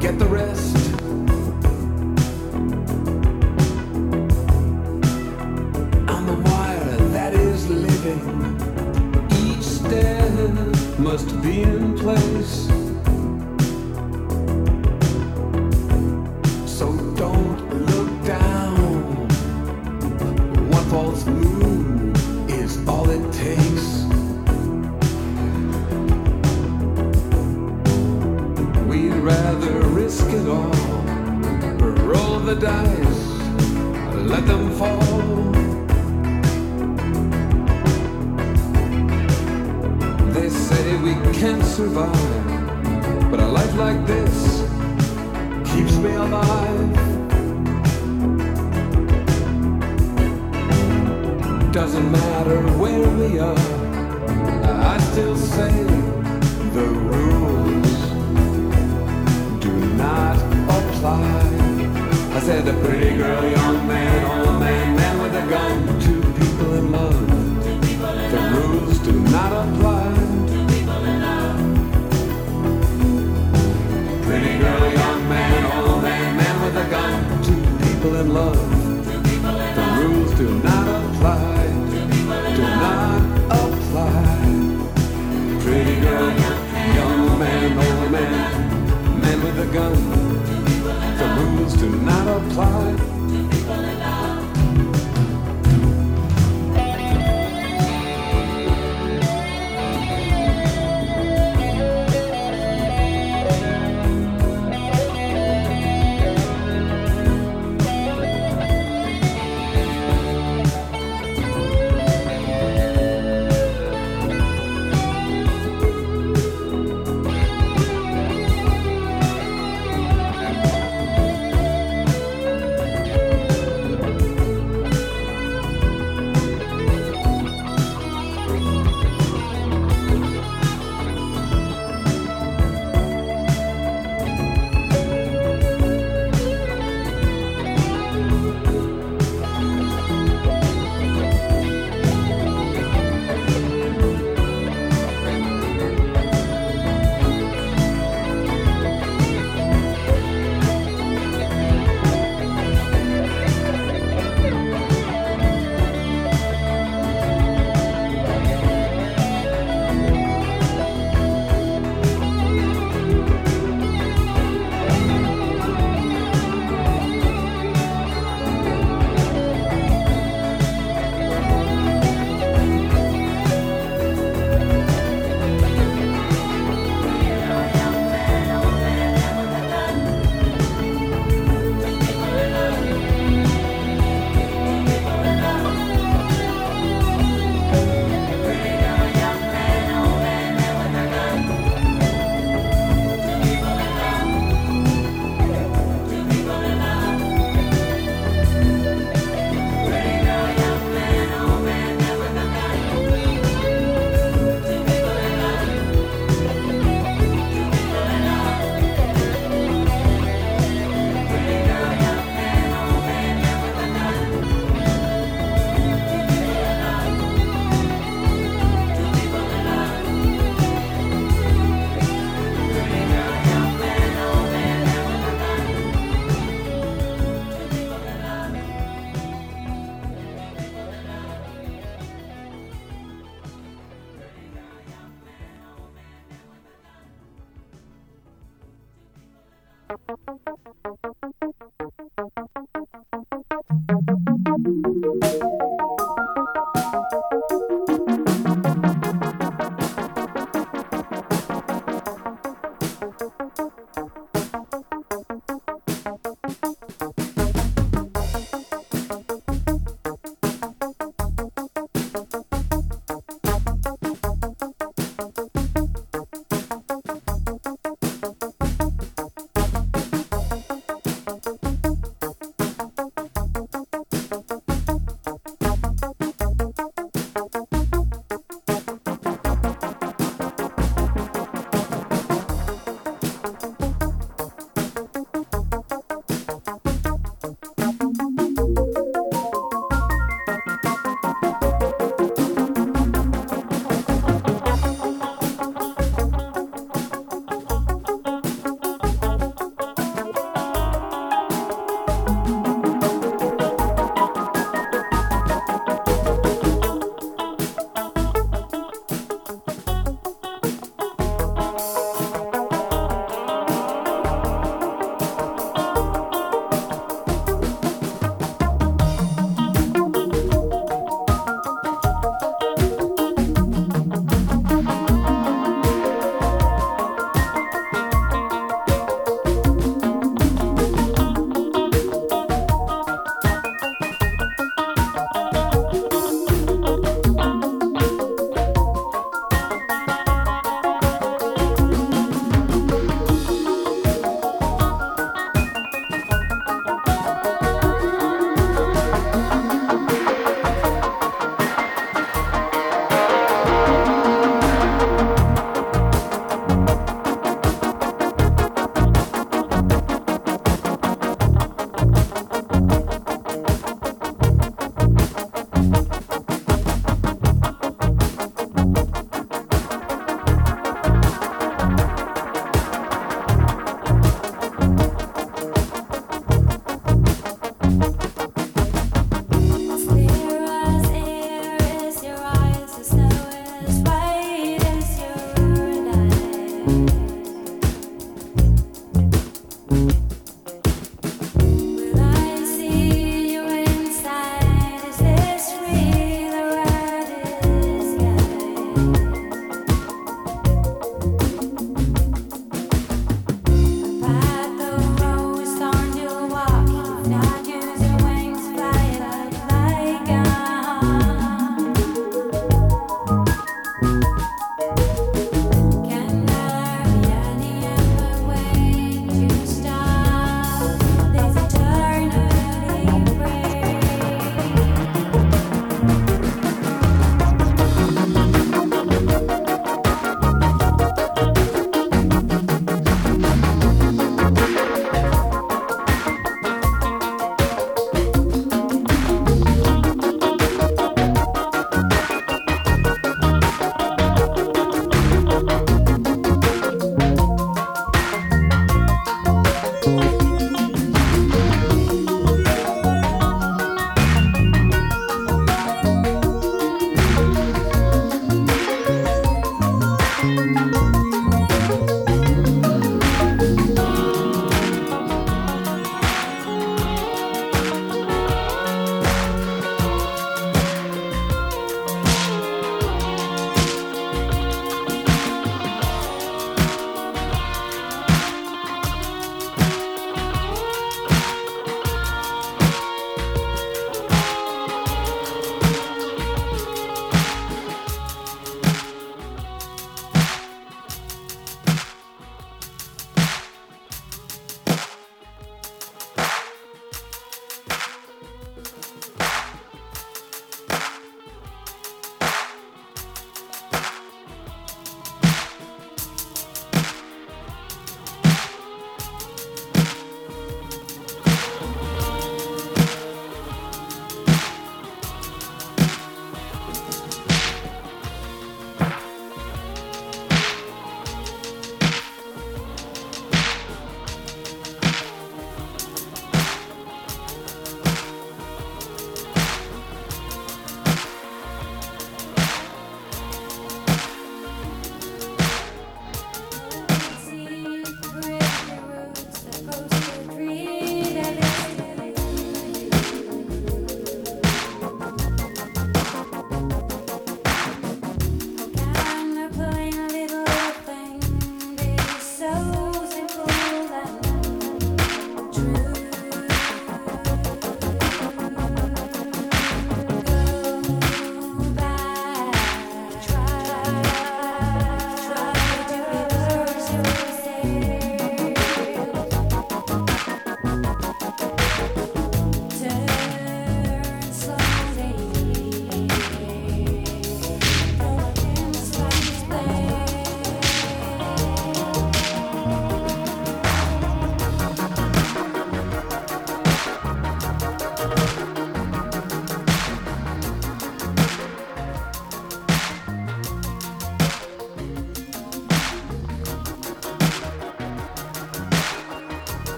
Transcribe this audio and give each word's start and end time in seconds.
forget 0.00 0.16
the 0.16 0.26
rest. 0.26 0.77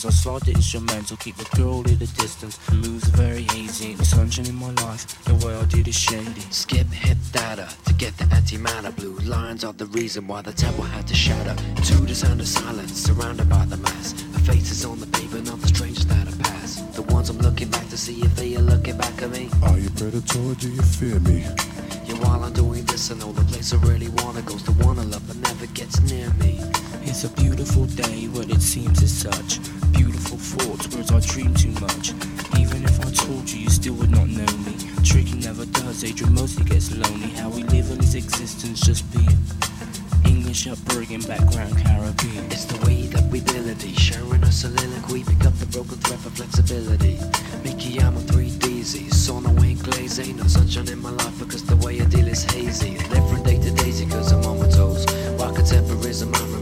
Hear 0.00 0.06
words 0.06 0.10
Cause 0.10 0.14
I 0.14 0.22
slide 0.22 0.42
the 0.42 0.52
instrumental, 0.52 1.16
keep 1.16 1.36
the 1.36 1.56
girl 1.56 1.80
at 1.80 1.92
a 1.92 1.98
distance. 1.98 2.56
The 2.68 2.74
moves 2.74 3.08
are 3.08 3.16
very 3.16 3.42
hazy, 3.42 3.94
the 3.94 4.04
sunshine 4.04 4.46
in 4.46 4.54
my 4.54 4.70
life. 4.84 5.22
The 5.24 5.34
way 5.46 5.54
I 5.54 5.64
did 5.66 5.88
is 5.88 5.96
shady. 5.96 6.40
Skip 6.50 6.86
hit 6.88 7.18
data 7.32 7.68
to 7.86 7.94
get 7.94 8.16
the 8.16 8.24
antimatter. 8.24 8.94
Blue 8.96 9.16
lines 9.28 9.64
are 9.64 9.72
the 9.72 9.86
reason 9.86 10.26
why 10.26 10.42
the 10.42 10.52
temple 10.52 10.84
had 10.84 11.06
to 11.08 11.14
shatter. 11.14 11.54
To 11.82 11.94
the 12.06 12.14
sound 12.14 12.40
of 12.40 12.48
silence, 12.48 12.92
surrounded 12.92 13.48
by 13.48 13.64
the 13.66 13.76
mass. 13.78 14.12
The 14.12 14.40
faces 14.40 14.84
on 14.84 15.00
the 15.00 15.06
pavement 15.06 15.48
of 15.48 15.60
the 15.60 15.68
strangers 15.68 16.06
that 16.06 16.26
have 16.26 16.38
passed 16.38 16.94
The 16.94 17.02
ones 17.02 17.28
I'm 17.30 17.38
looking 17.38 17.68
back 17.68 17.88
to 17.88 17.98
see 17.98 18.20
if 18.22 18.34
they 18.36 18.56
are 18.56 18.62
looking 18.62 18.96
back 18.96 19.20
at 19.22 19.30
me. 19.30 19.50
Are 19.62 19.78
you 19.78 19.90
predator, 19.90 20.54
do 20.54 20.70
you 20.70 20.82
fear 20.82 21.20
me? 21.20 21.44
Yeah, 22.06 22.16
while 22.24 22.42
I'm 22.44 22.52
doing 22.52 22.84
this 22.84 23.10
I 23.10 23.14
know 23.16 23.32
the 23.32 23.44
place 23.44 23.72
I 23.72 23.76
really 23.78 24.08
wanna 24.08 24.42
go's 24.42 24.62
the 24.64 24.72
one 24.84 24.98
I 24.98 25.04
love 25.04 25.26
but 25.26 25.36
never 25.36 25.66
gets 25.66 26.00
near 26.00 26.30
me. 26.34 26.58
It's 27.02 27.24
a 27.24 27.28
beautiful 27.28 27.86
day, 27.86 28.28
but 28.32 28.48
it 28.50 28.62
seems 28.62 29.02
as 29.02 29.12
such. 29.12 29.79
Thoughts, 30.50 30.88
words 30.96 31.12
I 31.12 31.20
dream 31.20 31.54
too 31.54 31.70
much. 31.80 32.10
Even 32.58 32.82
if 32.82 32.98
I 32.98 33.10
told 33.12 33.48
you, 33.48 33.60
you 33.60 33.70
still 33.70 33.94
would 33.94 34.10
not 34.10 34.26
know 34.26 34.52
me. 34.66 34.74
Tricky 35.04 35.38
never 35.38 35.64
does, 35.66 36.02
Adrian 36.02 36.34
mostly 36.34 36.64
gets 36.64 36.90
lonely. 36.90 37.28
How 37.38 37.48
we 37.50 37.62
live 37.62 37.88
in 37.92 38.00
his 38.00 38.16
existence, 38.16 38.80
just 38.80 39.06
being. 39.12 39.38
English 40.26 40.66
upbringing, 40.66 41.22
background 41.22 41.78
Caribbean. 41.78 42.44
It's 42.50 42.64
the 42.64 42.84
way 42.84 43.06
that 43.14 43.22
we 43.30 43.38
ability, 43.38 43.94
sharing 43.94 44.42
a 44.42 44.50
soliloquy, 44.50 45.22
pick 45.22 45.44
up 45.46 45.54
the 45.54 45.66
broken 45.66 45.98
thread 45.98 46.18
for 46.18 46.30
flexibility. 46.30 47.16
Mickey, 47.62 48.00
I'm 48.00 48.16
a 48.16 48.20
3DZ, 48.20 49.14
so 49.14 49.38
no 49.38 49.50
ain't 49.62 49.80
glaze, 49.84 50.18
ain't 50.18 50.38
no 50.38 50.48
sunshine 50.48 50.88
in 50.88 51.00
my 51.00 51.10
life 51.10 51.38
because 51.38 51.62
the 51.62 51.76
way 51.76 52.00
I 52.00 52.06
deal 52.06 52.26
is 52.26 52.42
hazy. 52.42 52.98
Live 53.14 53.30
from 53.30 53.44
day 53.44 53.58
to 53.58 53.70
daisy 53.70 54.06
cause 54.06 54.32
I'm 54.32 54.44
on 54.44 54.58
my 54.58 54.68
toes. 54.68 55.06
While 55.38 55.54
contemporism, 55.54 56.34
I'm 56.34 56.59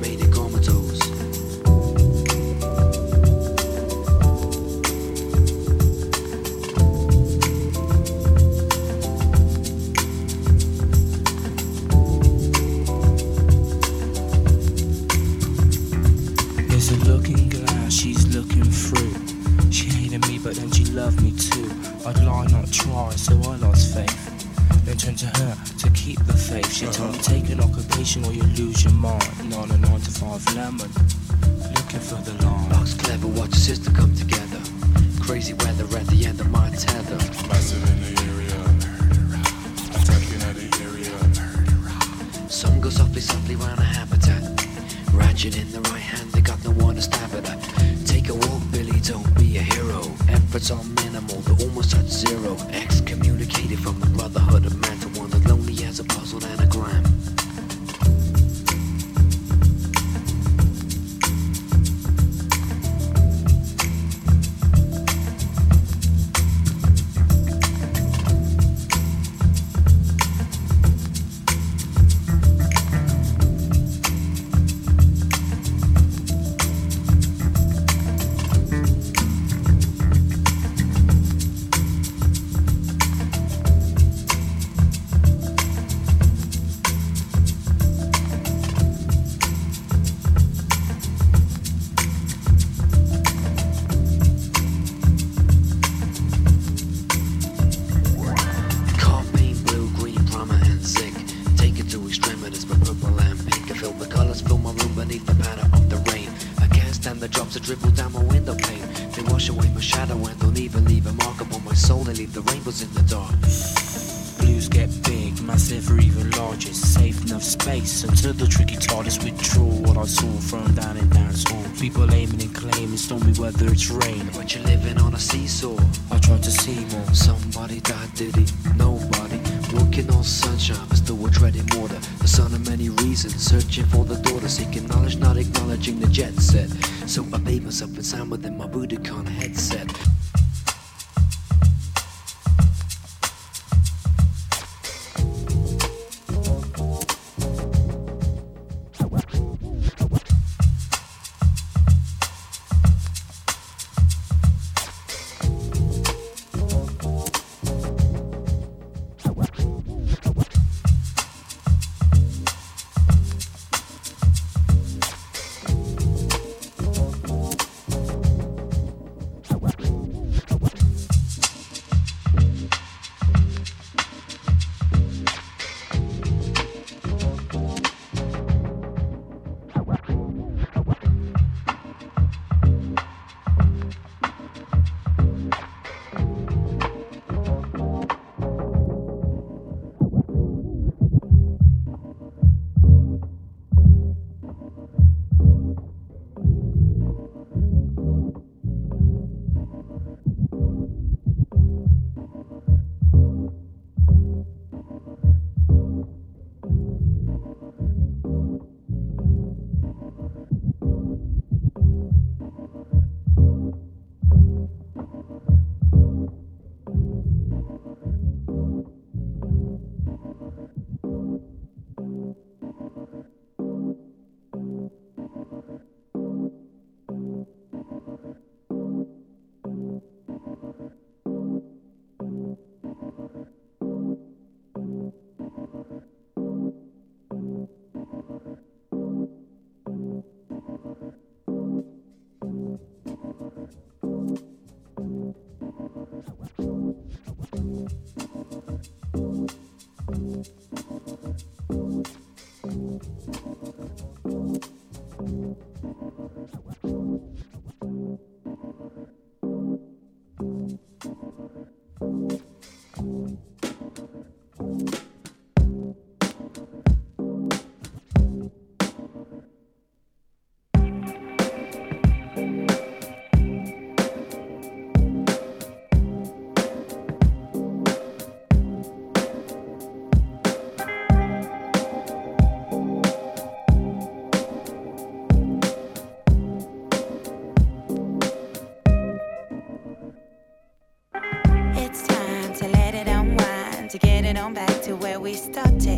it 294.29 294.37
on 294.37 294.53
back 294.53 294.83
to 294.83 294.95
where 294.95 295.19
we 295.19 295.33
started. 295.33 295.97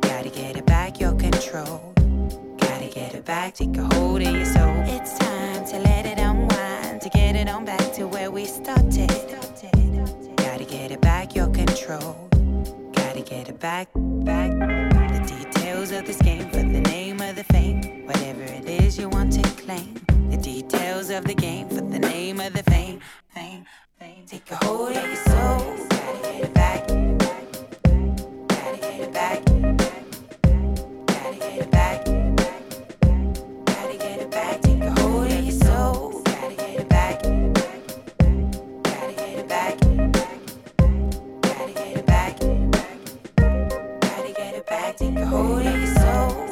Gotta 0.00 0.30
get 0.30 0.56
it 0.56 0.64
back, 0.64 0.98
your 0.98 1.12
control. 1.12 1.92
Gotta 2.56 2.88
get 2.88 3.14
it 3.14 3.26
back, 3.26 3.54
take 3.54 3.76
a 3.76 3.94
hold 3.94 4.22
of 4.22 4.34
your 4.34 4.46
soul. 4.46 4.74
It's 4.86 5.18
time 5.18 5.66
to 5.66 5.78
let 5.80 6.06
it 6.06 6.18
unwind, 6.18 7.02
to 7.02 7.10
get 7.10 7.36
it 7.36 7.46
on 7.46 7.66
back 7.66 7.92
to 7.94 8.08
where 8.08 8.30
we 8.30 8.46
started. 8.46 9.10
Gotta 10.36 10.64
get 10.64 10.92
it 10.92 11.02
back, 11.02 11.36
your 11.36 11.48
control. 11.48 12.16
Gotta 12.94 13.20
get 13.20 13.50
it 13.50 13.60
back, 13.60 13.88
back. 13.94 14.50
The 15.12 15.22
details 15.26 15.92
of 15.92 16.06
this 16.06 16.22
game 16.22 16.48
for 16.48 16.62
the 16.62 16.80
name 16.80 17.20
of 17.20 17.36
the 17.36 17.44
fame. 17.44 18.06
Whatever 18.06 18.44
it 18.44 18.66
is 18.66 18.98
you 18.98 19.10
want 19.10 19.32
to 19.34 19.42
claim. 19.62 19.94
The 20.30 20.38
details 20.38 21.10
of 21.10 21.24
the 21.26 21.34
game 21.34 21.68
for 21.68 21.82
the 21.82 21.98
name 21.98 22.40
of 22.40 22.54
the 22.54 22.63
think 44.96 45.18
you're 45.18 45.26
holding 45.26 45.64
your 45.64 45.86
soul. 45.86 46.43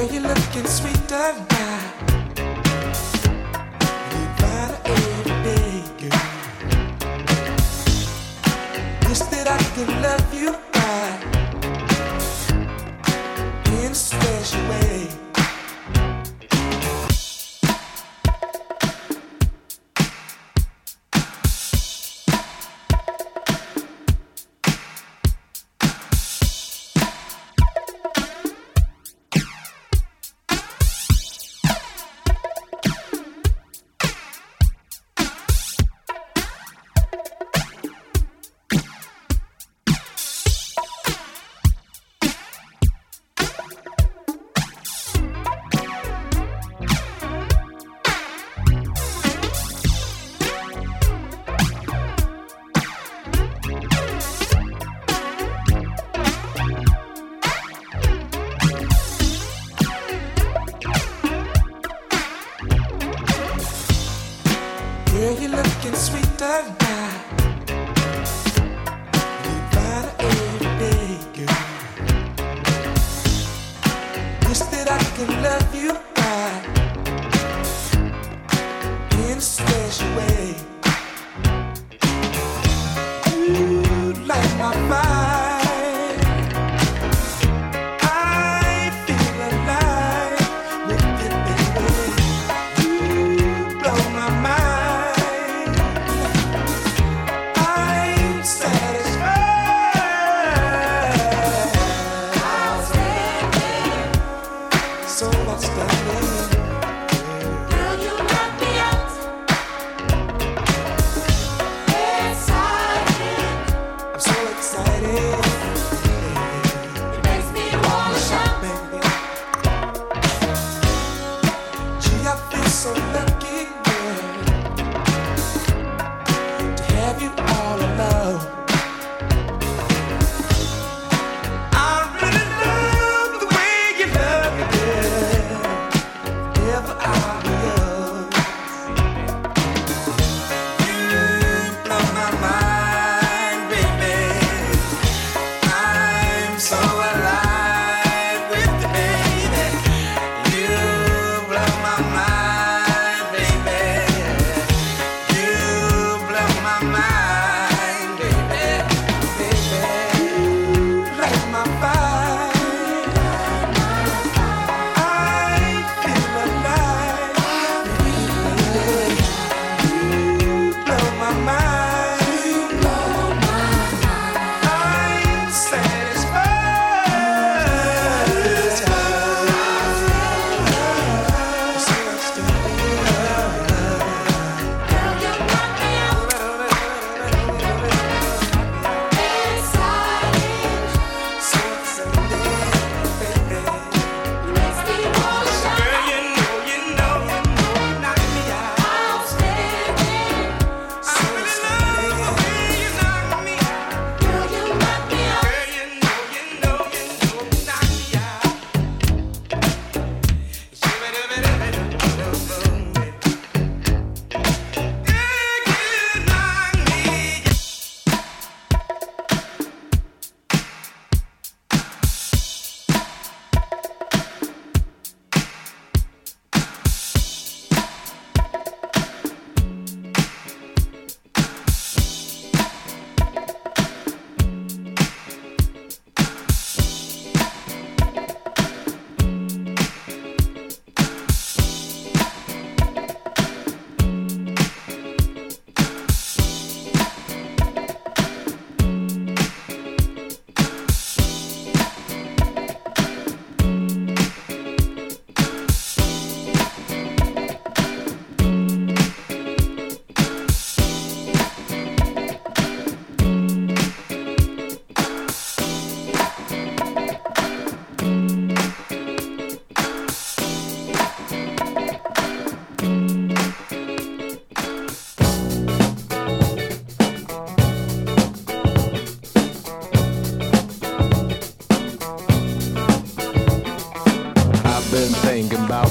Girl, 0.00 0.12
you're 0.12 0.22
looking 0.22 0.66
sweeter 0.66 1.34
now. 1.50 1.80
You 4.16 4.24
brighter 4.38 4.78
every 4.86 5.36
day, 5.44 5.82
girl. 6.00 6.26
Wish 9.06 9.22
that 9.28 9.46
I 9.46 9.62
could 9.74 9.88
love 10.00 10.34
you. 10.34 10.69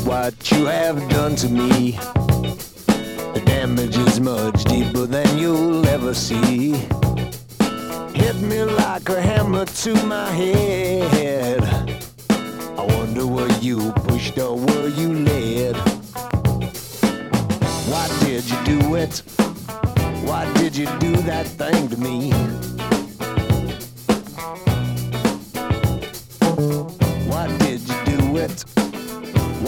What 0.10 0.52
you 0.52 0.66
have 0.66 0.98
done 1.10 1.36
to 1.36 1.48
me. 1.48 1.92
The 3.34 3.42
damage 3.46 3.98
is 3.98 4.20
much 4.20 4.64
deeper 4.64 5.06
than 5.06 5.38
you'll 5.38 5.88
ever 5.88 6.14
see. 6.14 6.72
Hit 8.14 8.36
me 8.42 8.64
like 8.64 9.08
a 9.10 9.22
hammer 9.22 9.66
to 9.66 9.94
my 10.06 10.30
head. 10.32 11.64
I 12.78 12.86
wonder 12.96 13.26
were 13.26 13.52
you 13.60 13.92
pushed 14.08 14.38
or 14.38 14.56
were 14.58 14.88
you 14.90 15.14
led? 15.14 15.76
Why 17.92 18.08
did 18.22 18.44
you 18.50 18.58
do 18.66 18.96
it? 18.96 19.22
Why 20.28 20.52
did 20.56 20.76
you 20.76 20.88
do 21.00 21.16
that 21.24 21.48
thing 21.48 21.88
to 21.90 21.98
me? 21.98 22.79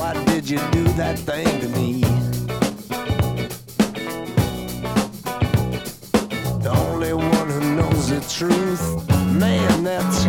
Why 0.01 0.13
did 0.25 0.49
you 0.49 0.57
do 0.71 0.83
that 0.93 1.19
thing 1.19 1.45
to 1.61 1.67
me? 1.77 2.01
The 6.63 6.71
only 6.71 7.13
one 7.13 7.49
who 7.51 7.75
knows 7.75 8.09
the 8.09 8.19
truth, 8.21 9.07
man, 9.37 9.83
that's 9.83 10.20